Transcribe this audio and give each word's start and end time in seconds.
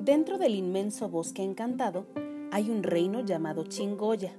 Dentro 0.00 0.36
del 0.36 0.54
inmenso 0.54 1.08
bosque 1.08 1.42
encantado 1.42 2.04
hay 2.50 2.70
un 2.70 2.82
reino 2.82 3.20
llamado 3.20 3.64
Chingoya. 3.64 4.36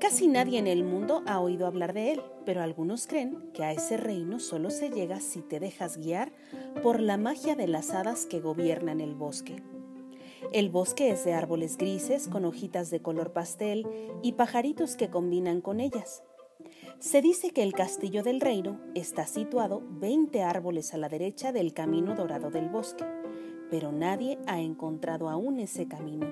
Casi 0.00 0.28
nadie 0.28 0.60
en 0.60 0.68
el 0.68 0.84
mundo 0.84 1.24
ha 1.26 1.40
oído 1.40 1.66
hablar 1.66 1.92
de 1.94 2.12
él, 2.12 2.22
pero 2.44 2.62
algunos 2.62 3.08
creen 3.08 3.50
que 3.52 3.64
a 3.64 3.72
ese 3.72 3.96
reino 3.96 4.38
solo 4.38 4.70
se 4.70 4.90
llega 4.90 5.18
si 5.18 5.42
te 5.42 5.58
dejas 5.58 5.96
guiar 5.96 6.30
por 6.82 7.00
la 7.00 7.16
magia 7.16 7.56
de 7.56 7.66
las 7.66 7.90
hadas 7.90 8.26
que 8.26 8.38
gobiernan 8.38 9.00
el 9.00 9.16
bosque. 9.16 9.62
El 10.52 10.70
bosque 10.70 11.10
es 11.10 11.24
de 11.24 11.32
árboles 11.32 11.76
grises 11.76 12.28
con 12.28 12.44
hojitas 12.44 12.90
de 12.90 13.02
color 13.02 13.32
pastel 13.32 13.88
y 14.22 14.34
pajaritos 14.34 14.94
que 14.94 15.10
combinan 15.10 15.60
con 15.60 15.80
ellas. 15.80 16.22
Se 16.98 17.22
dice 17.22 17.50
que 17.50 17.62
el 17.62 17.72
castillo 17.72 18.22
del 18.22 18.40
reino 18.40 18.80
está 18.94 19.26
situado 19.26 19.82
20 19.90 20.42
árboles 20.42 20.94
a 20.94 20.96
la 20.96 21.08
derecha 21.08 21.52
del 21.52 21.72
camino 21.72 22.14
dorado 22.14 22.50
del 22.50 22.68
bosque 22.68 23.04
pero 23.70 23.92
nadie 23.92 24.38
ha 24.46 24.60
encontrado 24.60 25.28
aún 25.28 25.60
ese 25.60 25.86
camino. 25.86 26.26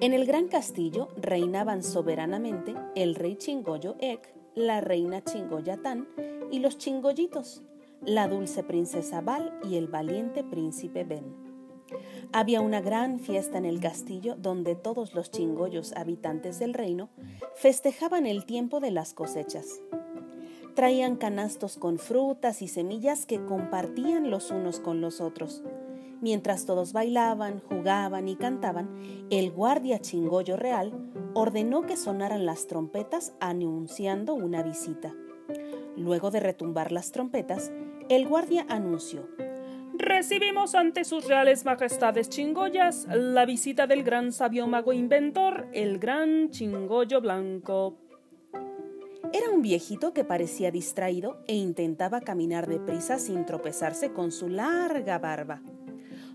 En 0.00 0.12
el 0.12 0.26
gran 0.26 0.48
castillo 0.48 1.08
reinaban 1.16 1.82
soberanamente 1.82 2.74
el 2.94 3.14
rey 3.14 3.36
Chingoyo 3.36 3.96
Ek, 4.00 4.34
la 4.54 4.80
reina 4.80 5.22
Chingoyatán 5.22 6.08
y 6.50 6.58
los 6.58 6.78
chingollitos, 6.78 7.62
la 8.02 8.28
dulce 8.28 8.62
princesa 8.62 9.20
Val 9.20 9.58
y 9.64 9.76
el 9.76 9.88
valiente 9.88 10.44
príncipe 10.44 11.04
Ben. 11.04 11.43
Había 12.32 12.60
una 12.60 12.80
gran 12.80 13.20
fiesta 13.20 13.58
en 13.58 13.64
el 13.64 13.80
castillo 13.80 14.36
donde 14.36 14.74
todos 14.74 15.14
los 15.14 15.30
chingollos 15.30 15.92
habitantes 15.92 16.58
del 16.58 16.74
reino 16.74 17.08
festejaban 17.54 18.26
el 18.26 18.44
tiempo 18.44 18.80
de 18.80 18.90
las 18.90 19.14
cosechas. 19.14 19.80
Traían 20.74 21.16
canastos 21.16 21.76
con 21.76 21.98
frutas 21.98 22.60
y 22.60 22.68
semillas 22.68 23.26
que 23.26 23.44
compartían 23.44 24.30
los 24.30 24.50
unos 24.50 24.80
con 24.80 25.00
los 25.00 25.20
otros. 25.20 25.62
Mientras 26.20 26.66
todos 26.66 26.92
bailaban, 26.92 27.60
jugaban 27.60 28.28
y 28.28 28.36
cantaban, 28.36 28.88
el 29.30 29.52
guardia 29.52 30.00
chingollo 30.00 30.56
real 30.56 30.92
ordenó 31.34 31.82
que 31.82 31.96
sonaran 31.96 32.46
las 32.46 32.66
trompetas 32.66 33.34
anunciando 33.40 34.34
una 34.34 34.62
visita. 34.62 35.14
Luego 35.96 36.30
de 36.30 36.40
retumbar 36.40 36.92
las 36.92 37.12
trompetas, 37.12 37.70
el 38.08 38.26
guardia 38.26 38.66
anunció 38.68 39.28
Recibimos 39.96 40.74
ante 40.74 41.04
sus 41.04 41.28
reales 41.28 41.64
majestades 41.64 42.28
chingoyas 42.28 43.06
la 43.12 43.46
visita 43.46 43.86
del 43.86 44.02
gran 44.02 44.32
sabio 44.32 44.66
mago 44.66 44.92
inventor, 44.92 45.68
el 45.72 46.00
gran 46.00 46.50
chingollo 46.50 47.20
blanco. 47.20 47.96
Era 49.32 49.50
un 49.50 49.62
viejito 49.62 50.12
que 50.12 50.24
parecía 50.24 50.72
distraído 50.72 51.38
e 51.46 51.54
intentaba 51.54 52.20
caminar 52.20 52.66
deprisa 52.66 53.20
sin 53.20 53.46
tropezarse 53.46 54.12
con 54.12 54.32
su 54.32 54.48
larga 54.48 55.20
barba. 55.20 55.62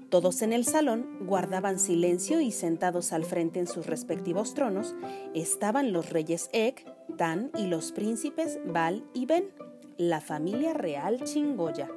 Todos 0.09 0.41
en 0.41 0.53
el 0.53 0.63
salón 0.63 1.27
guardaban 1.27 1.79
silencio 1.79 2.39
y 2.39 2.51
sentados 2.51 3.11
al 3.11 3.25
frente 3.25 3.59
en 3.59 3.67
sus 3.67 3.85
respectivos 3.87 4.53
tronos 4.53 4.95
estaban 5.33 5.91
los 5.91 6.09
reyes 6.09 6.49
Ek, 6.53 6.85
Tan 7.17 7.51
y 7.57 7.67
los 7.67 7.91
príncipes 7.91 8.57
Bal 8.65 9.03
y 9.13 9.25
Ben, 9.25 9.49
la 9.97 10.21
familia 10.21 10.73
real 10.73 11.21
chingoya. 11.25 11.89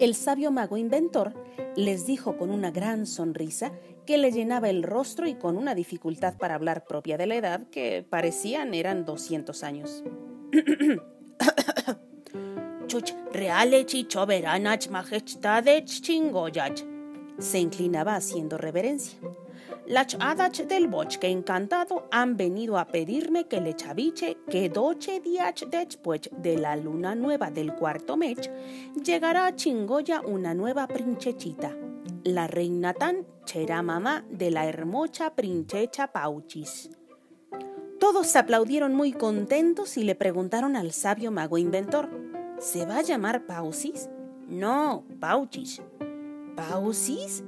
El 0.00 0.14
sabio 0.14 0.50
mago 0.50 0.78
inventor 0.78 1.34
les 1.76 2.06
dijo 2.06 2.38
con 2.38 2.50
una 2.50 2.70
gran 2.70 3.04
sonrisa 3.04 3.72
que 4.06 4.16
le 4.16 4.32
llenaba 4.32 4.70
el 4.70 4.82
rostro 4.82 5.28
y 5.28 5.34
con 5.34 5.58
una 5.58 5.74
dificultad 5.74 6.38
para 6.38 6.54
hablar 6.54 6.86
propia 6.86 7.18
de 7.18 7.26
la 7.26 7.34
edad 7.34 7.68
que 7.68 8.02
parecían 8.08 8.72
eran 8.72 9.04
200 9.04 9.62
años. 9.62 10.02
Chuch 12.86 13.14
chingoyach. 15.84 16.82
Se 17.38 17.58
inclinaba 17.58 18.16
haciendo 18.16 18.56
reverencia. 18.56 19.18
Las 19.90 20.16
hadas 20.20 20.68
del 20.68 20.86
bosque 20.86 21.26
encantado 21.26 22.06
han 22.12 22.36
venido 22.36 22.78
a 22.78 22.86
pedirme 22.86 23.48
que 23.48 23.60
le 23.60 23.74
chaviche 23.74 24.36
que 24.48 24.68
doce 24.68 25.18
días 25.18 25.64
después 25.68 26.30
de 26.30 26.56
la 26.58 26.76
luna 26.76 27.16
nueva 27.16 27.50
del 27.50 27.74
cuarto 27.74 28.16
mes 28.16 28.38
llegará 29.02 29.46
a 29.46 29.56
Chingoya 29.56 30.20
una 30.20 30.54
nueva 30.54 30.86
princesita, 30.86 31.76
la 32.22 32.46
reina 32.46 32.94
Tan 32.94 33.26
será 33.44 33.82
mamá 33.82 34.24
de 34.30 34.52
la 34.52 34.66
hermosa 34.66 35.34
princesa 35.34 36.06
Pauchis. 36.06 36.88
Todos 37.98 38.36
aplaudieron 38.36 38.94
muy 38.94 39.10
contentos 39.10 39.96
y 39.96 40.04
le 40.04 40.14
preguntaron 40.14 40.76
al 40.76 40.92
sabio 40.92 41.32
mago 41.32 41.58
inventor, 41.58 42.08
¿se 42.60 42.86
va 42.86 42.98
a 42.98 43.02
llamar 43.02 43.44
Pausis? 43.44 44.08
No, 44.46 45.04
Pauchis. 45.18 45.82
¿Pausis? 46.54 47.42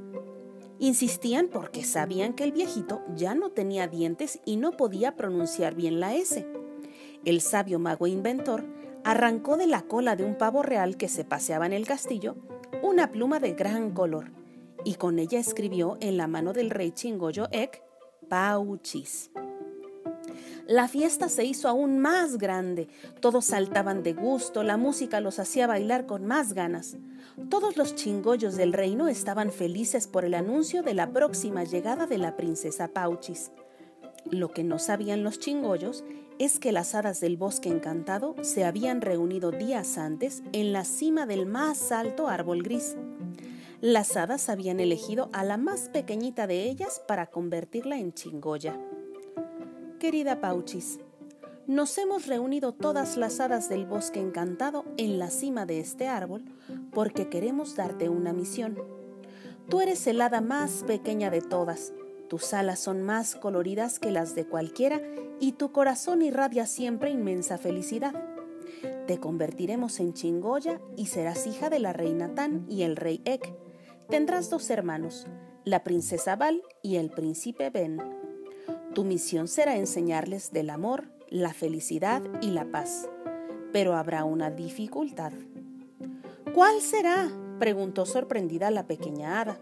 Insistían 0.83 1.47
porque 1.47 1.85
sabían 1.85 2.33
que 2.33 2.43
el 2.43 2.51
viejito 2.51 3.03
ya 3.15 3.37
no 3.37 3.51
tenía 3.51 3.87
dientes 3.87 4.41
y 4.45 4.57
no 4.57 4.73
podía 4.73 5.15
pronunciar 5.15 5.77
bien 5.77 6.01
la 6.01 6.17
S. 6.17 6.45
El 7.25 7.41
sabio 7.41 7.79
mago 7.79 8.09
inventor 8.09 8.65
arrancó 9.05 9.57
de 9.57 9.69
la 9.69 9.83
cola 9.83 10.17
de 10.17 10.25
un 10.25 10.37
pavo 10.37 10.61
real 10.65 10.97
que 10.97 11.07
se 11.07 11.25
paseaba 11.25 11.67
en 11.67 11.73
el 11.73 11.87
castillo 11.87 12.35
una 12.83 13.13
pluma 13.13 13.39
de 13.39 13.53
gran 13.53 13.93
color 13.93 14.33
y 14.85 14.95
con 14.95 15.21
ella 15.21 15.39
escribió 15.39 15.99
en 16.01 16.17
la 16.17 16.27
mano 16.27 16.53
del 16.53 16.69
rey 16.69 16.91
Chingoyo 16.91 17.47
Ek, 17.53 17.81
Pauchis. 18.29 19.31
La 20.67 20.87
fiesta 20.87 21.29
se 21.29 21.45
hizo 21.45 21.69
aún 21.69 21.99
más 21.99 22.39
grande, 22.39 22.89
todos 23.21 23.47
saltaban 23.47 24.03
de 24.03 24.13
gusto, 24.13 24.63
la 24.63 24.77
música 24.77 25.21
los 25.21 25.41
hacía 25.41 25.67
bailar 25.67 26.07
con 26.07 26.25
más 26.25 26.53
ganas. 26.53 26.97
Todos 27.49 27.77
los 27.77 27.97
chingollos 27.97 28.57
del 28.57 28.73
reino 28.73 29.09
estaban 29.09 29.51
felices 29.51 30.07
por 30.07 30.25
el 30.25 30.35
anuncio 30.35 30.83
de 30.83 30.95
la 30.95 31.11
próxima 31.11 31.65
llegada 31.65 32.07
de 32.07 32.19
la 32.19 32.37
princesa 32.37 32.89
Pauchis. 32.89 33.51
Lo 34.31 34.53
que 34.53 34.63
no 34.63 34.79
sabían 34.79 35.25
los 35.25 35.41
chingollos 35.41 36.05
es 36.39 36.61
que 36.61 36.71
las 36.71 36.95
hadas 36.95 37.21
del 37.21 37.37
bosque 37.37 37.69
encantado 37.69 38.37
se 38.43 38.65
habían 38.65 39.01
reunido 39.01 39.51
días 39.51 39.99
antes 39.99 40.43
en 40.53 40.73
la 40.73 40.85
cima 40.85 41.27
del 41.27 41.47
más 41.47 41.91
alto 41.91 42.29
árbol 42.29 42.63
gris. 42.63 42.97
Las 43.81 44.17
hadas 44.17 44.49
habían 44.49 44.79
elegido 44.79 45.29
a 45.33 45.43
la 45.43 45.57
más 45.57 45.89
pequeñita 45.89 46.47
de 46.47 46.71
ellas 46.71 47.03
para 47.09 47.27
convertirla 47.27 47.99
en 47.99 48.13
chingoya. 48.13 48.79
Querida 50.03 50.41
Pauchis, 50.41 50.99
nos 51.69 51.97
hemos 51.97 52.27
reunido 52.27 52.73
todas 52.73 53.17
las 53.17 53.39
hadas 53.39 53.69
del 53.69 53.87
bosque 53.87 54.19
encantado 54.19 54.85
en 54.97 55.21
la 55.21 55.31
cima 55.31 55.65
de 55.65 55.79
este 55.79 56.09
árbol 56.09 56.43
porque 56.93 57.29
queremos 57.29 57.77
darte 57.77 58.09
una 58.09 58.33
misión. 58.33 58.77
Tú 59.69 59.81
eres 59.81 60.05
el 60.09 60.21
hada 60.21 60.41
más 60.41 60.83
pequeña 60.89 61.31
de 61.31 61.41
todas, 61.41 61.93
tus 62.29 62.53
alas 62.53 62.81
son 62.81 63.05
más 63.05 63.37
coloridas 63.37 64.01
que 64.01 64.11
las 64.11 64.35
de 64.35 64.45
cualquiera 64.45 65.01
y 65.39 65.53
tu 65.53 65.71
corazón 65.71 66.23
irradia 66.23 66.67
siempre 66.67 67.13
inmensa 67.13 67.57
felicidad. 67.57 68.13
Te 69.07 69.21
convertiremos 69.21 70.01
en 70.01 70.15
chingoya 70.15 70.81
y 70.97 71.07
serás 71.07 71.47
hija 71.47 71.71
de 71.71 71.79
la 71.79 71.93
reina 71.93 72.35
Tan 72.35 72.67
y 72.69 72.83
el 72.83 72.97
rey 72.97 73.23
Ek. 73.25 73.55
Tendrás 74.09 74.51
dos 74.51 74.69
hermanos, 74.69 75.29
la 75.65 75.85
princesa 75.85 76.35
Val 76.35 76.61
y 76.83 76.97
el 76.97 77.09
príncipe 77.09 77.71
Ben. 77.71 78.22
Tu 78.95 79.05
misión 79.05 79.49
será 79.49 79.77
enseñarles 79.77 80.53
del 80.53 80.69
amor, 80.69 81.05
la 81.31 81.55
felicidad 81.55 82.23
y 82.43 82.51
la 82.51 82.67
paz. 82.67 83.09
Pero 83.73 83.95
habrá 83.95 84.25
una 84.25 84.51
dificultad. 84.51 85.33
¿Cuál 86.55 86.83
será? 86.83 87.31
preguntó 87.59 88.05
sorprendida 88.05 88.71
la 88.71 88.87
pequeña 88.87 89.41
hada. 89.41 89.59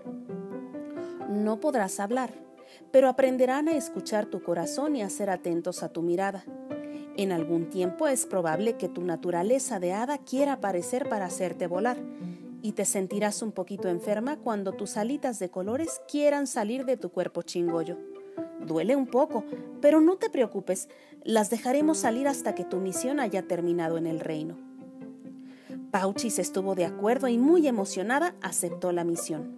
No 1.29 1.61
podrás 1.61 2.01
hablar, 2.01 2.33
pero 2.91 3.09
aprenderán 3.09 3.69
a 3.69 3.77
escuchar 3.77 4.27
tu 4.27 4.43
corazón 4.43 4.97
y 4.97 5.03
a 5.03 5.11
ser 5.11 5.31
atentos 5.31 5.85
a 5.85 5.91
tu 5.91 6.03
mirada. 6.03 6.45
En 7.17 7.31
algún 7.31 7.69
tiempo 7.69 8.09
es 8.09 8.27
probable 8.27 8.77
que 8.79 8.89
tu 8.89 9.03
naturaleza 9.03 9.79
de 9.79 9.93
hada 9.93 10.19
quiera 10.19 10.55
aparecer 10.55 11.09
para 11.09 11.27
hacerte 11.27 11.69
volar, 11.69 11.99
y 12.63 12.73
te 12.73 12.85
sentirás 12.85 13.43
un 13.43 13.53
poquito 13.53 13.89
enferma 13.89 14.39
cuando 14.39 14.73
tus 14.73 14.97
alitas 14.97 15.39
de 15.39 15.51
colores 15.51 16.01
quieran 16.09 16.49
salir 16.49 16.85
de 16.85 16.97
tu 16.97 17.11
cuerpo 17.11 17.43
chingollo. 17.43 18.10
Duele 18.67 18.97
un 18.97 19.07
poco, 19.07 19.45
pero 19.81 20.01
no 20.01 20.17
te 20.17 20.31
preocupes, 20.31 20.89
las 21.25 21.51
dejaremos 21.51 21.99
salir 21.99 22.29
hasta 22.29 22.55
que 22.55 22.65
tu 22.65 22.79
misión 22.79 23.21
haya 23.21 23.43
terminado 23.43 23.99
en 23.99 24.07
el 24.07 24.21
reino. 24.21 24.57
Pauchis 25.91 26.39
estuvo 26.39 26.75
de 26.75 26.85
acuerdo 26.85 27.29
y 27.29 27.37
muy 27.37 27.67
emocionada 27.67 28.35
aceptó 28.43 28.93
la 28.93 29.05
misión. 29.05 29.57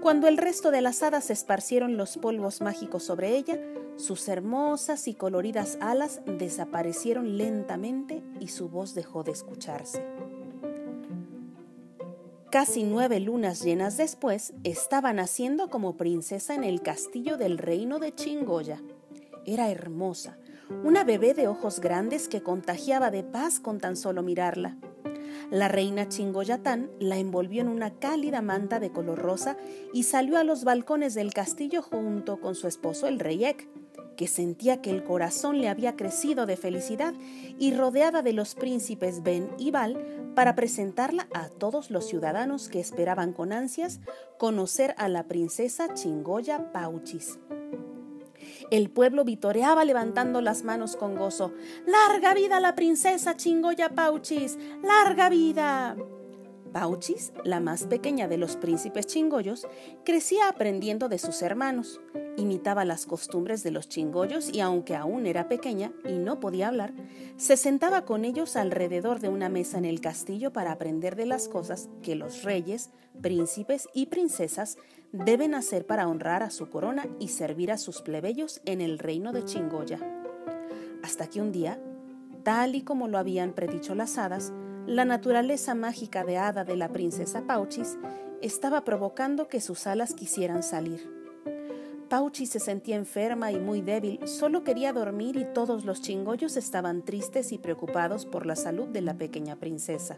Cuando 0.00 0.28
el 0.28 0.36
resto 0.36 0.70
de 0.70 0.82
las 0.82 1.02
hadas 1.02 1.30
esparcieron 1.30 1.96
los 1.96 2.18
polvos 2.18 2.60
mágicos 2.60 3.02
sobre 3.02 3.36
ella, 3.36 3.58
sus 3.96 4.28
hermosas 4.28 5.08
y 5.08 5.14
coloridas 5.14 5.76
alas 5.80 6.20
desaparecieron 6.26 7.36
lentamente 7.36 8.22
y 8.38 8.48
su 8.48 8.68
voz 8.68 8.94
dejó 8.94 9.24
de 9.24 9.32
escucharse. 9.32 10.04
Casi 12.50 12.82
nueve 12.82 13.20
lunas 13.20 13.62
llenas 13.62 13.98
después, 13.98 14.54
estaba 14.64 15.12
naciendo 15.12 15.68
como 15.68 15.98
princesa 15.98 16.54
en 16.54 16.64
el 16.64 16.80
castillo 16.80 17.36
del 17.36 17.58
reino 17.58 17.98
de 17.98 18.14
Chingoya. 18.14 18.80
Era 19.44 19.70
hermosa, 19.70 20.38
una 20.82 21.04
bebé 21.04 21.34
de 21.34 21.46
ojos 21.46 21.78
grandes 21.78 22.26
que 22.26 22.42
contagiaba 22.42 23.10
de 23.10 23.22
paz 23.22 23.60
con 23.60 23.80
tan 23.80 23.96
solo 23.96 24.22
mirarla. 24.22 24.78
La 25.50 25.68
reina 25.68 26.08
Chingoyatán 26.08 26.90
la 26.98 27.18
envolvió 27.18 27.60
en 27.60 27.68
una 27.68 27.98
cálida 27.98 28.40
manta 28.40 28.80
de 28.80 28.92
color 28.92 29.18
rosa 29.18 29.58
y 29.92 30.04
salió 30.04 30.38
a 30.38 30.44
los 30.44 30.64
balcones 30.64 31.12
del 31.12 31.34
castillo 31.34 31.82
junto 31.82 32.40
con 32.40 32.54
su 32.54 32.66
esposo 32.66 33.08
el 33.08 33.20
rey 33.20 33.44
Ek, 33.44 33.68
que 34.18 34.26
sentía 34.26 34.82
que 34.82 34.90
el 34.90 35.04
corazón 35.04 35.60
le 35.60 35.68
había 35.68 35.94
crecido 35.94 36.44
de 36.44 36.56
felicidad 36.56 37.14
y 37.56 37.72
rodeada 37.72 38.20
de 38.20 38.32
los 38.32 38.56
príncipes 38.56 39.22
Ben 39.22 39.48
y 39.58 39.70
Val 39.70 40.32
para 40.34 40.56
presentarla 40.56 41.28
a 41.32 41.48
todos 41.48 41.92
los 41.92 42.08
ciudadanos 42.08 42.68
que 42.68 42.80
esperaban 42.80 43.32
con 43.32 43.52
ansias 43.52 44.00
conocer 44.36 44.92
a 44.98 45.08
la 45.08 45.28
princesa 45.28 45.94
Chingoya 45.94 46.72
Pauchis. 46.72 47.38
El 48.72 48.90
pueblo 48.90 49.24
vitoreaba 49.24 49.84
levantando 49.84 50.40
las 50.40 50.64
manos 50.64 50.96
con 50.96 51.14
gozo. 51.14 51.52
¡Larga 51.86 52.34
vida 52.34 52.58
la 52.58 52.74
princesa 52.74 53.36
Chingoya 53.36 53.90
Pauchis! 53.90 54.58
¡Larga 54.82 55.28
vida! 55.28 55.96
Pauchis, 56.68 57.32
la 57.44 57.60
más 57.60 57.84
pequeña 57.84 58.28
de 58.28 58.36
los 58.36 58.56
príncipes 58.56 59.06
chingoyos, 59.06 59.66
crecía 60.04 60.48
aprendiendo 60.48 61.08
de 61.08 61.18
sus 61.18 61.42
hermanos, 61.42 62.00
imitaba 62.36 62.84
las 62.84 63.06
costumbres 63.06 63.62
de 63.62 63.70
los 63.70 63.88
chingollos 63.88 64.52
y 64.52 64.60
aunque 64.60 64.94
aún 64.94 65.26
era 65.26 65.48
pequeña 65.48 65.92
y 66.08 66.18
no 66.18 66.40
podía 66.40 66.68
hablar, 66.68 66.92
se 67.36 67.56
sentaba 67.56 68.04
con 68.04 68.24
ellos 68.24 68.56
alrededor 68.56 69.20
de 69.20 69.28
una 69.28 69.48
mesa 69.48 69.78
en 69.78 69.84
el 69.84 70.00
castillo 70.00 70.52
para 70.52 70.72
aprender 70.72 71.16
de 71.16 71.26
las 71.26 71.48
cosas 71.48 71.88
que 72.02 72.14
los 72.14 72.44
reyes, 72.44 72.90
príncipes 73.20 73.88
y 73.94 74.06
princesas 74.06 74.78
deben 75.12 75.54
hacer 75.54 75.86
para 75.86 76.06
honrar 76.06 76.42
a 76.42 76.50
su 76.50 76.68
corona 76.68 77.06
y 77.18 77.28
servir 77.28 77.72
a 77.72 77.78
sus 77.78 78.02
plebeyos 78.02 78.60
en 78.64 78.80
el 78.80 78.98
reino 78.98 79.32
de 79.32 79.44
Chingoya. 79.44 79.98
Hasta 81.02 81.28
que 81.28 81.40
un 81.40 81.52
día, 81.52 81.80
tal 82.42 82.74
y 82.74 82.82
como 82.82 83.08
lo 83.08 83.18
habían 83.18 83.52
predicho 83.52 83.94
las 83.94 84.18
hadas, 84.18 84.52
la 84.88 85.04
naturaleza 85.04 85.74
mágica 85.74 86.24
de 86.24 86.38
hada 86.38 86.64
de 86.64 86.74
la 86.74 86.88
princesa 86.88 87.42
Pauchis 87.42 87.98
estaba 88.40 88.84
provocando 88.84 89.46
que 89.46 89.60
sus 89.60 89.86
alas 89.86 90.14
quisieran 90.14 90.62
salir. 90.62 91.12
Pauchis 92.08 92.48
se 92.48 92.58
sentía 92.58 92.96
enferma 92.96 93.52
y 93.52 93.58
muy 93.58 93.82
débil, 93.82 94.26
solo 94.26 94.64
quería 94.64 94.94
dormir 94.94 95.36
y 95.36 95.44
todos 95.52 95.84
los 95.84 96.00
chingollos 96.00 96.56
estaban 96.56 97.04
tristes 97.04 97.52
y 97.52 97.58
preocupados 97.58 98.24
por 98.24 98.46
la 98.46 98.56
salud 98.56 98.88
de 98.88 99.02
la 99.02 99.12
pequeña 99.12 99.56
princesa. 99.56 100.16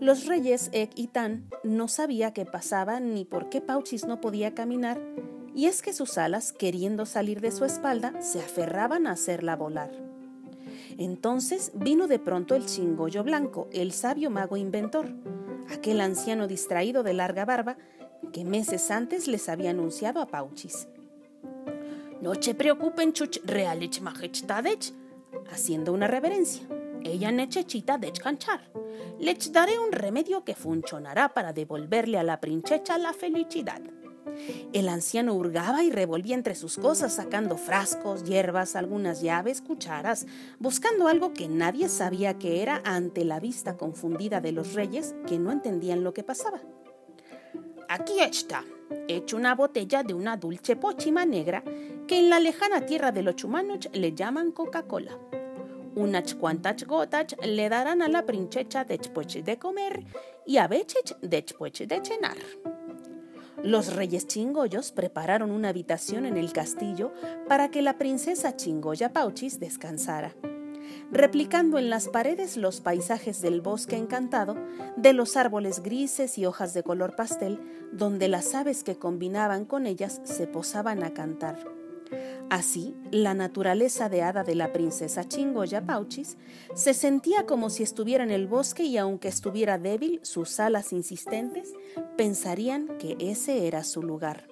Los 0.00 0.26
reyes 0.26 0.70
Ek 0.72 0.90
y 0.96 1.06
Tan 1.06 1.48
no 1.62 1.86
sabía 1.86 2.32
qué 2.32 2.46
pasaba 2.46 2.98
ni 2.98 3.24
por 3.24 3.50
qué 3.50 3.60
Pauchis 3.60 4.04
no 4.04 4.20
podía 4.20 4.52
caminar, 4.52 5.00
y 5.54 5.66
es 5.66 5.80
que 5.80 5.92
sus 5.92 6.18
alas, 6.18 6.52
queriendo 6.52 7.06
salir 7.06 7.40
de 7.40 7.52
su 7.52 7.64
espalda, 7.64 8.20
se 8.20 8.40
aferraban 8.40 9.06
a 9.06 9.12
hacerla 9.12 9.54
volar. 9.54 10.09
Entonces 10.98 11.72
vino 11.74 12.06
de 12.06 12.18
pronto 12.18 12.54
el 12.54 12.66
chingollo 12.66 13.24
blanco, 13.24 13.68
el 13.72 13.92
sabio 13.92 14.30
mago 14.30 14.56
inventor, 14.56 15.08
aquel 15.70 16.00
anciano 16.00 16.46
distraído 16.46 17.02
de 17.02 17.14
larga 17.14 17.44
barba 17.44 17.76
que 18.32 18.44
meses 18.44 18.90
antes 18.90 19.28
les 19.28 19.48
había 19.48 19.70
anunciado 19.70 20.20
a 20.20 20.26
Pauchis. 20.26 20.88
No 22.20 22.34
se 22.34 22.54
preocupen, 22.54 23.12
chuch 23.12 23.40
realich 23.44 24.00
majestadech, 24.00 24.92
haciendo 25.50 25.92
una 25.92 26.06
reverencia. 26.06 26.66
Ella 27.02 27.32
nechechita 27.32 27.96
de 27.96 28.12
canchar. 28.12 28.60
Les 29.18 29.50
daré 29.52 29.78
un 29.78 29.90
remedio 29.90 30.44
que 30.44 30.54
funcionará 30.54 31.30
para 31.30 31.52
devolverle 31.52 32.18
a 32.18 32.22
la 32.22 32.40
princesa 32.40 32.98
la 32.98 33.14
felicidad. 33.14 33.80
El 34.72 34.88
anciano 34.88 35.34
hurgaba 35.34 35.84
y 35.84 35.90
revolvía 35.90 36.34
entre 36.34 36.54
sus 36.54 36.76
cosas, 36.76 37.14
sacando 37.14 37.56
frascos, 37.56 38.24
hierbas, 38.24 38.76
algunas 38.76 39.20
llaves, 39.22 39.60
cucharas, 39.60 40.26
buscando 40.58 41.08
algo 41.08 41.32
que 41.32 41.48
nadie 41.48 41.88
sabía 41.88 42.38
que 42.38 42.62
era 42.62 42.80
ante 42.84 43.24
la 43.24 43.40
vista 43.40 43.76
confundida 43.76 44.40
de 44.40 44.52
los 44.52 44.74
reyes 44.74 45.14
que 45.26 45.38
no 45.38 45.52
entendían 45.52 46.04
lo 46.04 46.14
que 46.14 46.22
pasaba. 46.22 46.60
Aquí 47.88 48.20
está, 48.20 48.64
hecho 49.08 49.36
una 49.36 49.54
botella 49.54 50.02
de 50.02 50.14
una 50.14 50.36
dulce 50.36 50.76
póchima 50.76 51.26
negra 51.26 51.64
que 52.06 52.18
en 52.18 52.30
la 52.30 52.38
lejana 52.38 52.86
tierra 52.86 53.12
de 53.12 53.22
los 53.22 53.36
chumanos 53.36 53.88
le 53.92 54.14
llaman 54.14 54.52
Coca-Cola. 54.52 55.18
Unas 55.96 56.34
cuantas 56.36 56.84
gotas 56.84 57.34
le 57.42 57.68
darán 57.68 58.00
a 58.00 58.08
la 58.08 58.24
princesa 58.24 58.84
después 58.84 59.44
de 59.44 59.58
comer 59.58 60.04
y 60.46 60.58
a 60.58 60.68
veces 60.68 61.16
después 61.20 61.72
de 61.72 62.00
cenar. 62.04 62.38
Los 63.62 63.94
reyes 63.94 64.26
chingoyos 64.26 64.90
prepararon 64.90 65.50
una 65.50 65.68
habitación 65.68 66.24
en 66.24 66.38
el 66.38 66.52
castillo 66.52 67.12
para 67.46 67.70
que 67.70 67.82
la 67.82 67.98
princesa 67.98 68.56
Chingoya 68.56 69.12
Pauchis 69.12 69.60
descansara, 69.60 70.34
replicando 71.12 71.78
en 71.78 71.90
las 71.90 72.08
paredes 72.08 72.56
los 72.56 72.80
paisajes 72.80 73.42
del 73.42 73.60
bosque 73.60 73.96
encantado, 73.96 74.56
de 74.96 75.12
los 75.12 75.36
árboles 75.36 75.82
grises 75.82 76.38
y 76.38 76.46
hojas 76.46 76.72
de 76.72 76.82
color 76.82 77.16
pastel, 77.16 77.60
donde 77.92 78.28
las 78.28 78.54
aves 78.54 78.82
que 78.82 78.96
combinaban 78.96 79.66
con 79.66 79.86
ellas 79.86 80.22
se 80.24 80.46
posaban 80.46 81.02
a 81.02 81.12
cantar. 81.12 81.79
Así, 82.48 82.96
la 83.12 83.34
naturaleza 83.34 84.08
de 84.08 84.22
hada 84.22 84.42
de 84.42 84.54
la 84.54 84.72
princesa 84.72 85.28
Chingoya 85.28 85.86
Pauchis 85.86 86.36
se 86.74 86.94
sentía 86.94 87.46
como 87.46 87.70
si 87.70 87.82
estuviera 87.82 88.24
en 88.24 88.30
el 88.30 88.48
bosque 88.48 88.82
y 88.82 88.98
aunque 88.98 89.28
estuviera 89.28 89.78
débil, 89.78 90.20
sus 90.22 90.58
alas 90.58 90.92
insistentes 90.92 91.72
pensarían 92.16 92.88
que 92.98 93.16
ese 93.20 93.68
era 93.68 93.84
su 93.84 94.02
lugar. 94.02 94.48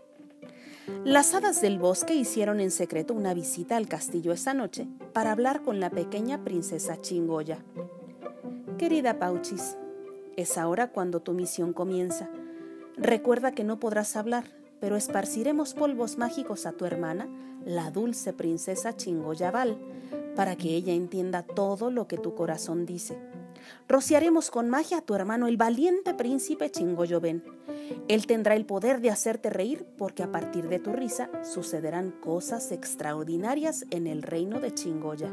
Las 1.04 1.34
hadas 1.34 1.60
del 1.60 1.78
bosque 1.78 2.14
hicieron 2.14 2.60
en 2.60 2.70
secreto 2.70 3.14
una 3.14 3.34
visita 3.34 3.76
al 3.76 3.88
castillo 3.88 4.32
esa 4.32 4.54
noche 4.54 4.88
para 5.12 5.32
hablar 5.32 5.62
con 5.62 5.80
la 5.80 5.90
pequeña 5.90 6.44
princesa 6.44 7.00
Chingoya. 7.00 7.58
Querida 8.78 9.18
Pauchis, 9.18 9.76
es 10.36 10.56
ahora 10.56 10.92
cuando 10.92 11.20
tu 11.20 11.32
misión 11.32 11.72
comienza. 11.72 12.30
Recuerda 12.96 13.52
que 13.52 13.64
no 13.64 13.78
podrás 13.80 14.16
hablar, 14.16 14.44
pero 14.80 14.96
esparciremos 14.96 15.74
polvos 15.74 16.18
mágicos 16.18 16.66
a 16.66 16.72
tu 16.72 16.84
hermana 16.84 17.28
la 17.64 17.90
dulce 17.90 18.32
princesa 18.32 18.96
Chingoyabal, 18.96 19.78
para 20.34 20.56
que 20.56 20.68
ella 20.68 20.92
entienda 20.92 21.42
todo 21.42 21.90
lo 21.90 22.06
que 22.06 22.16
tu 22.16 22.34
corazón 22.34 22.86
dice. 22.86 23.18
Rociaremos 23.88 24.50
con 24.50 24.68
magia 24.70 24.98
a 24.98 25.02
tu 25.02 25.14
hermano, 25.14 25.48
el 25.48 25.56
valiente 25.56 26.14
príncipe 26.14 26.70
Chingoyoben. 26.70 27.42
Él 28.08 28.26
tendrá 28.26 28.54
el 28.54 28.64
poder 28.64 29.00
de 29.00 29.10
hacerte 29.10 29.50
reír 29.50 29.84
porque 29.96 30.22
a 30.22 30.30
partir 30.30 30.68
de 30.68 30.78
tu 30.78 30.92
risa 30.92 31.30
sucederán 31.42 32.10
cosas 32.10 32.70
extraordinarias 32.72 33.84
en 33.90 34.06
el 34.06 34.22
reino 34.22 34.60
de 34.60 34.72
Chingoya. 34.72 35.32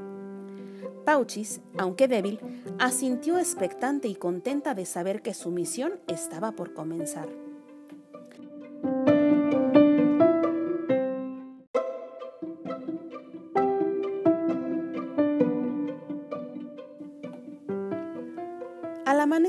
Pauchis, 1.06 1.62
aunque 1.78 2.08
débil, 2.08 2.40
asintió 2.80 3.38
expectante 3.38 4.08
y 4.08 4.16
contenta 4.16 4.74
de 4.74 4.86
saber 4.86 5.22
que 5.22 5.34
su 5.34 5.52
misión 5.52 6.00
estaba 6.08 6.54
por 6.54 6.74
comenzar. 6.74 7.45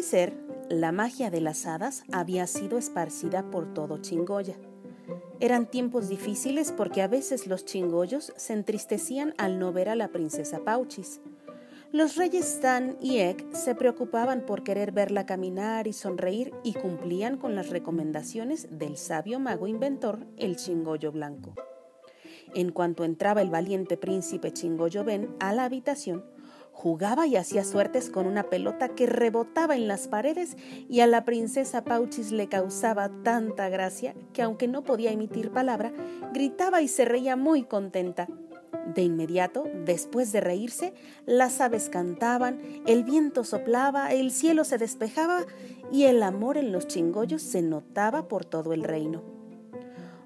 Al 0.06 0.20
amanecer, 0.20 0.38
la 0.68 0.92
magia 0.92 1.30
de 1.30 1.40
las 1.40 1.66
hadas 1.66 2.04
había 2.12 2.46
sido 2.46 2.78
esparcida 2.78 3.50
por 3.50 3.74
todo 3.74 3.98
Chingoya. 3.98 4.54
Eran 5.40 5.68
tiempos 5.68 6.08
difíciles 6.08 6.70
porque 6.70 7.02
a 7.02 7.08
veces 7.08 7.48
los 7.48 7.64
chingollos 7.64 8.32
se 8.36 8.52
entristecían 8.52 9.34
al 9.36 9.58
no 9.58 9.72
ver 9.72 9.88
a 9.88 9.96
la 9.96 10.08
princesa 10.08 10.60
Pauchis. 10.64 11.20
Los 11.90 12.14
reyes 12.14 12.60
Tan 12.60 12.96
y 13.00 13.18
Ek 13.18 13.52
se 13.52 13.74
preocupaban 13.74 14.46
por 14.46 14.62
querer 14.62 14.92
verla 14.92 15.26
caminar 15.26 15.88
y 15.88 15.92
sonreír 15.92 16.52
y 16.62 16.74
cumplían 16.74 17.36
con 17.36 17.56
las 17.56 17.70
recomendaciones 17.70 18.68
del 18.70 18.98
sabio 18.98 19.40
mago 19.40 19.66
inventor, 19.66 20.24
el 20.36 20.54
chingollo 20.54 21.10
blanco. 21.10 21.54
En 22.54 22.70
cuanto 22.70 23.02
entraba 23.02 23.42
el 23.42 23.50
valiente 23.50 23.96
príncipe 23.96 24.52
Chingoyo 24.52 25.02
Ben 25.02 25.34
a 25.40 25.52
la 25.52 25.64
habitación, 25.64 26.24
Jugaba 26.76 27.26
y 27.26 27.36
hacía 27.36 27.64
suertes 27.64 28.10
con 28.10 28.26
una 28.26 28.50
pelota 28.50 28.90
que 28.90 29.06
rebotaba 29.06 29.76
en 29.76 29.88
las 29.88 30.08
paredes 30.08 30.58
y 30.90 31.00
a 31.00 31.06
la 31.06 31.24
princesa 31.24 31.84
Pauchis 31.84 32.32
le 32.32 32.50
causaba 32.50 33.10
tanta 33.22 33.70
gracia 33.70 34.14
que 34.34 34.42
aunque 34.42 34.68
no 34.68 34.84
podía 34.84 35.10
emitir 35.10 35.50
palabra, 35.50 35.90
gritaba 36.34 36.82
y 36.82 36.88
se 36.88 37.06
reía 37.06 37.34
muy 37.34 37.62
contenta. 37.62 38.28
De 38.94 39.00
inmediato, 39.00 39.64
después 39.86 40.32
de 40.32 40.42
reírse, 40.42 40.92
las 41.24 41.62
aves 41.62 41.88
cantaban, 41.88 42.60
el 42.86 43.04
viento 43.04 43.42
soplaba, 43.42 44.12
el 44.12 44.30
cielo 44.30 44.62
se 44.64 44.76
despejaba 44.76 45.46
y 45.90 46.04
el 46.04 46.22
amor 46.22 46.58
en 46.58 46.72
los 46.72 46.86
chingollos 46.86 47.40
se 47.40 47.62
notaba 47.62 48.28
por 48.28 48.44
todo 48.44 48.74
el 48.74 48.84
reino. 48.84 49.22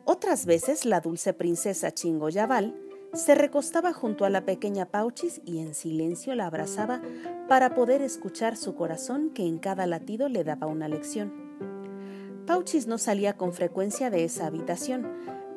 Otras 0.05 0.47
veces 0.47 0.85
la 0.85 1.01
dulce 1.01 1.33
princesa 1.33 1.95
Chingoyabal 1.95 2.75
se 3.13 3.35
recostaba 3.35 3.93
junto 3.93 4.25
a 4.25 4.31
la 4.31 4.45
pequeña 4.45 4.87
Pauchis 4.87 5.41
y 5.45 5.59
en 5.59 5.75
silencio 5.75 6.35
la 6.35 6.47
abrazaba 6.47 7.03
para 7.49 7.75
poder 7.75 8.03
escuchar 8.03 8.57
su 8.57 8.75
corazón 8.75 9.31
que 9.31 9.47
en 9.47 9.59
cada 9.59 9.87
latido 9.87 10.29
le 10.29 10.45
daba 10.45 10.67
una 10.67 10.89
lección. 10.89 11.33
Pauchis 12.47 12.87
no 12.87 12.99
salía 12.99 13.37
con 13.37 13.53
frecuencia 13.53 14.11
de 14.11 14.25
esa 14.25 14.47
habitación, 14.47 15.07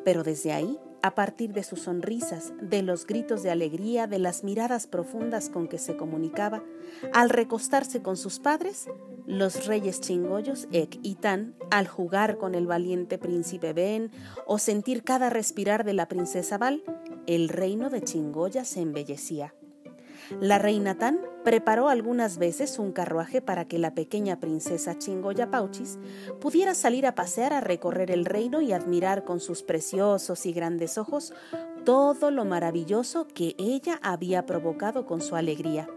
pero 0.03 0.23
desde 0.23 0.51
ahí 0.51 0.79
A 1.05 1.15
partir 1.15 1.51
de 1.51 1.63
sus 1.63 1.81
sonrisas, 1.81 2.53
de 2.61 2.81
los 2.81 3.05
gritos 3.05 3.43
de 3.43 3.51
alegría, 3.51 4.07
de 4.07 4.19
las 4.19 4.45
miradas 4.45 4.87
profundas 4.87 5.49
con 5.49 5.67
que 5.67 5.77
se 5.77 5.97
comunicaba, 5.97 6.63
al 7.11 7.29
recostarse 7.29 8.01
con 8.01 8.15
sus 8.15 8.39
padres, 8.39 8.87
los 9.25 9.67
reyes 9.67 9.99
chingoyos 9.99 10.69
Ek 10.71 10.99
y 11.03 11.15
Tan, 11.15 11.55
al 11.71 11.89
jugar 11.89 12.37
con 12.37 12.55
el 12.55 12.67
valiente 12.67 13.17
príncipe 13.17 13.73
Ben 13.73 14.11
o 14.47 14.59
sentir 14.59 15.03
cada 15.03 15.29
respirar 15.29 15.83
de 15.83 15.91
la 15.91 16.07
princesa 16.07 16.57
Val, 16.57 16.81
el 17.27 17.49
reino 17.49 17.89
de 17.89 18.01
Chingoya 18.01 18.65
se 18.65 18.81
embellecía. 18.81 19.53
La 20.39 20.57
reina 20.57 20.95
Tan 20.97 21.19
preparó 21.43 21.89
algunas 21.89 22.37
veces 22.37 22.79
un 22.79 22.91
carruaje 22.91 23.41
para 23.41 23.65
que 23.65 23.77
la 23.77 23.93
pequeña 23.93 24.39
princesa 24.39 24.97
Chingoya 24.97 25.51
Pauchis 25.51 25.99
pudiera 26.39 26.73
salir 26.73 27.05
a 27.05 27.15
pasear 27.15 27.53
a 27.53 27.61
recorrer 27.61 28.09
el 28.11 28.25
reino 28.25 28.61
y 28.61 28.71
admirar 28.71 29.25
con 29.25 29.39
sus 29.39 29.63
preciosos 29.63 30.45
y 30.45 30.53
grandes 30.53 30.97
ojos 30.97 31.33
todo 31.83 32.31
lo 32.31 32.45
maravilloso 32.45 33.27
que 33.27 33.55
ella 33.57 33.99
había 34.01 34.45
provocado 34.45 35.05
con 35.05 35.21
su 35.21 35.35
alegría. 35.35 35.89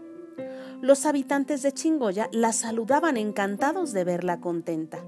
Los 0.81 1.05
habitantes 1.05 1.63
de 1.63 1.71
Chingoya 1.71 2.29
la 2.31 2.51
saludaban 2.53 3.17
encantados 3.17 3.93
de 3.93 4.03
verla 4.03 4.39
contenta. 4.39 5.03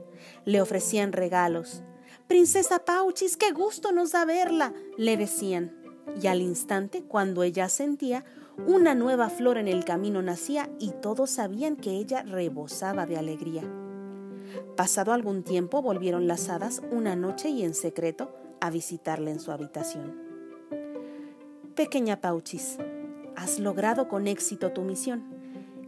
Le 0.45 0.61
ofrecían 0.61 1.11
regalos. 1.11 1.83
Princesa 2.27 2.79
Pauchis, 2.85 3.37
qué 3.37 3.51
gusto 3.51 3.91
nos 3.91 4.13
da 4.13 4.25
verla, 4.25 4.73
le 4.97 5.17
decían. 5.17 5.78
Y 6.21 6.27
al 6.27 6.41
instante, 6.41 7.03
cuando 7.03 7.43
ella 7.43 7.69
sentía, 7.69 8.23
una 8.67 8.93
nueva 8.95 9.29
flor 9.29 9.57
en 9.57 9.67
el 9.67 9.85
camino 9.85 10.21
nacía 10.21 10.69
y 10.79 10.91
todos 11.01 11.29
sabían 11.29 11.75
que 11.75 11.91
ella 11.91 12.23
rebosaba 12.23 13.05
de 13.05 13.17
alegría. 13.17 13.63
Pasado 14.75 15.13
algún 15.13 15.43
tiempo 15.43 15.81
volvieron 15.81 16.27
las 16.27 16.49
hadas 16.49 16.81
una 16.91 17.15
noche 17.15 17.49
y 17.49 17.63
en 17.63 17.73
secreto 17.73 18.31
a 18.59 18.69
visitarla 18.69 19.31
en 19.31 19.39
su 19.39 19.51
habitación. 19.51 20.15
Pequeña 21.75 22.19
Pauchis, 22.19 22.77
has 23.35 23.59
logrado 23.59 24.09
con 24.09 24.27
éxito 24.27 24.71
tu 24.71 24.81
misión. 24.81 25.23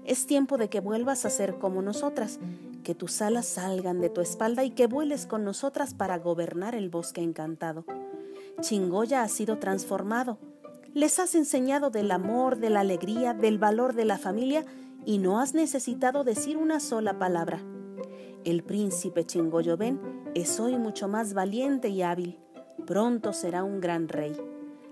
Es 0.06 0.26
tiempo 0.26 0.58
de 0.58 0.70
que 0.70 0.80
vuelvas 0.80 1.26
a 1.26 1.30
ser 1.30 1.56
como 1.56 1.82
nosotras, 1.82 2.40
que 2.84 2.96
tus 2.96 3.22
alas 3.22 3.46
salgan 3.46 4.00
de 4.00 4.10
tu 4.10 4.22
espalda 4.22 4.64
y 4.64 4.72
que 4.72 4.88
vueles 4.88 5.26
con 5.26 5.44
nosotras 5.44 5.94
para 5.94 6.18
gobernar 6.18 6.76
el 6.76 6.90
bosque 6.90 7.22
encantado. 7.22 7.86
Chingoya 8.62 9.24
ha 9.24 9.28
sido 9.28 9.60
transformado 9.60 10.38
les 10.94 11.20
has 11.20 11.36
enseñado 11.36 11.90
del 11.90 12.12
amor, 12.12 12.58
de 12.58 12.70
la 12.70 12.82
alegría, 12.82 13.34
del 13.34 13.58
valor 13.58 13.94
de 13.94 14.04
la 14.04 14.18
familia 14.18 14.66
y 15.06 15.20
no 15.20 15.40
has 15.40 15.54
necesitado 15.54 16.26
decir 16.26 16.58
una 16.58 16.82
sola 16.82 17.18
palabra. 17.18 17.62
El 18.44 18.64
príncipe 18.64 19.26
Chingoyoben 19.26 20.02
es 20.36 20.60
hoy 20.60 20.78
mucho 20.78 21.08
más 21.08 21.34
valiente 21.34 21.88
y 21.88 22.02
hábil. 22.02 22.40
Pronto 22.86 23.32
será 23.32 23.64
un 23.64 23.80
gran 23.80 24.10
rey. 24.10 24.36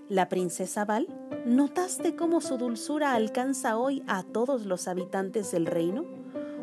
La 0.08 0.30
princesa 0.30 0.86
Val, 0.86 1.06
¿notaste 1.44 2.16
cómo 2.16 2.40
su 2.40 2.56
dulzura 2.56 3.12
alcanza 3.12 3.76
hoy 3.76 4.02
a 4.06 4.22
todos 4.22 4.64
los 4.64 4.88
habitantes 4.88 5.52
del 5.52 5.66
reino? 5.66 6.06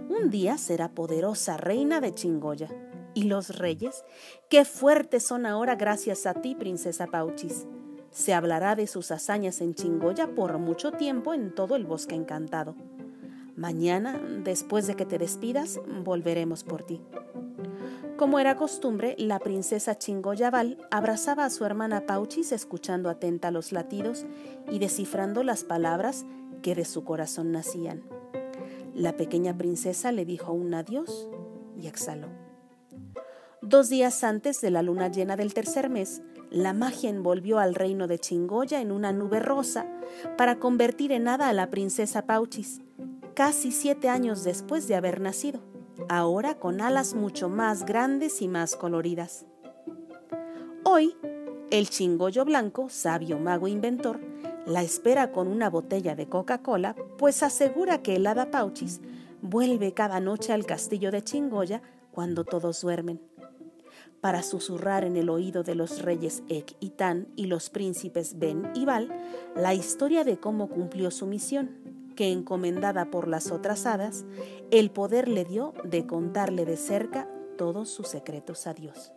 Un 0.10 0.32
día 0.32 0.58
será 0.58 0.90
poderosa 0.90 1.58
reina 1.58 2.02
de 2.02 2.12
Chingoya. 2.14 2.70
¿Y 3.18 3.24
los 3.24 3.58
reyes? 3.58 4.04
¡Qué 4.48 4.64
fuertes 4.64 5.24
son 5.24 5.48
ahora 5.48 5.76
gracias 5.76 6.28
a 6.28 6.36
ti, 6.36 6.54
princesa 6.54 7.08
Pauchis! 7.08 7.66
Se 8.12 8.36
hablará 8.36 8.76
de 8.76 8.86
sus 8.86 9.10
hazañas 9.10 9.60
en 9.60 9.74
Chingoya 9.74 10.36
por 10.36 10.60
mucho 10.60 10.92
tiempo 10.92 11.34
en 11.34 11.56
todo 11.56 11.76
el 11.76 11.84
bosque 11.84 12.14
encantado. 12.14 12.76
Mañana, 13.56 14.22
después 14.44 14.86
de 14.86 14.94
que 14.94 15.08
te 15.08 15.18
despidas, 15.18 15.82
volveremos 16.04 16.64
por 16.64 16.84
ti. 16.84 17.02
Como 18.18 18.38
era 18.38 18.56
costumbre, 18.56 19.16
la 19.18 19.40
princesa 19.40 19.98
Chingoyabal 19.98 20.78
abrazaba 20.92 21.44
a 21.46 21.50
su 21.50 21.66
hermana 21.66 22.06
Pauchis 22.06 22.52
escuchando 22.52 23.10
atenta 23.10 23.50
los 23.50 23.72
latidos 23.72 24.28
y 24.70 24.78
descifrando 24.78 25.42
las 25.42 25.64
palabras 25.64 26.28
que 26.62 26.76
de 26.76 26.86
su 26.86 27.04
corazón 27.04 27.52
nacían. 27.52 28.04
La 28.94 29.18
pequeña 29.18 29.58
princesa 29.58 30.12
le 30.12 30.24
dijo 30.24 30.54
un 30.54 30.76
adiós 30.76 31.32
y 31.76 31.88
exhaló. 31.88 32.47
Dos 33.70 33.90
días 33.90 34.24
antes 34.24 34.62
de 34.62 34.72
la 34.72 34.82
luna 34.82 35.10
llena 35.10 35.36
del 35.36 35.54
tercer 35.54 35.90
mes, 35.90 36.22
la 36.50 36.72
magia 36.72 37.10
envolvió 37.10 37.60
al 37.60 37.76
reino 37.76 38.08
de 38.08 38.18
Chingoya 38.18 38.80
en 38.80 38.94
una 38.94 39.12
nube 39.12 39.42
rosa 39.42 39.86
para 40.38 40.58
convertir 40.58 41.12
en 41.12 41.28
hada 41.28 41.50
a 41.50 41.54
la 41.54 41.70
princesa 41.70 42.26
Pauchis, 42.26 42.80
casi 43.34 43.74
siete 43.74 44.08
años 44.08 44.46
después 44.46 44.88
de 44.88 44.96
haber 44.96 45.20
nacido, 45.20 45.60
ahora 46.08 46.58
con 46.58 46.80
alas 46.80 47.14
mucho 47.14 47.50
más 47.50 47.86
grandes 47.86 48.42
y 48.42 48.48
más 48.48 48.78
coloridas. 48.78 49.46
Hoy, 50.86 51.18
el 51.70 51.90
chingollo 51.90 52.46
blanco, 52.46 52.88
sabio 52.88 53.38
mago 53.38 53.68
inventor, 53.68 54.22
la 54.66 54.82
espera 54.82 55.34
con 55.34 55.50
una 55.50 55.70
botella 55.70 56.16
de 56.16 56.30
Coca-Cola, 56.30 56.96
pues 57.18 57.44
asegura 57.44 58.02
que 58.02 58.16
el 58.16 58.28
hada 58.28 58.50
Pauchis 58.50 59.02
vuelve 59.42 59.94
cada 59.94 60.22
noche 60.22 60.54
al 60.54 60.66
castillo 60.66 61.12
de 61.12 61.22
Chingoya 61.22 61.82
cuando 62.14 62.46
todos 62.46 62.80
duermen 62.80 63.20
para 64.22 64.44
susurrar 64.44 65.04
en 65.04 65.16
el 65.16 65.30
oído 65.30 65.64
de 65.64 65.76
los 65.76 66.02
reyes 66.02 66.44
Ek 66.50 66.76
y 66.80 66.92
Tan 66.92 67.28
y 67.36 67.46
los 67.46 67.70
príncipes 67.70 68.40
Ben 68.40 68.72
y 68.76 68.86
Val 68.86 69.10
la 69.56 69.74
historia 69.74 70.24
de 70.24 70.38
cómo 70.38 70.70
cumplió 70.70 71.12
su 71.12 71.28
misión, 71.28 71.72
que 72.16 72.32
encomendada 72.32 73.12
por 73.12 73.28
las 73.28 73.52
otras 73.52 73.86
hadas, 73.86 74.26
el 74.72 74.90
poder 74.92 75.28
le 75.28 75.46
dio 75.46 75.74
de 75.84 76.06
contarle 76.08 76.66
de 76.66 76.78
cerca 76.78 77.30
todos 77.58 77.90
sus 77.90 78.08
secretos 78.08 78.68
a 78.68 78.74
Dios. 78.74 79.14